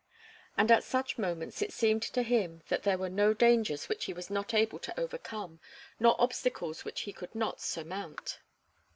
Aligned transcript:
And 0.57 0.71
at 0.71 0.83
such 0.83 1.19
moments 1.19 1.61
it 1.61 1.71
seemed 1.71 2.01
to 2.01 2.23
him 2.23 2.63
that 2.69 2.81
there 2.81 2.97
were 2.97 3.07
no 3.07 3.35
dangers 3.35 3.87
which 3.87 4.05
he 4.05 4.13
was 4.13 4.31
not 4.31 4.51
able 4.51 4.79
to 4.79 4.99
overcome 4.99 5.59
nor 5.99 6.19
obstacles 6.19 6.83
which 6.83 7.01
he 7.01 7.13
could 7.13 7.35
not 7.35 7.61
surmount. 7.61 8.39